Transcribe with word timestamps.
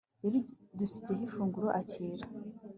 yabidusigiyeho 0.23 1.21
ifunguro, 1.27 1.67
akira 1.79 2.25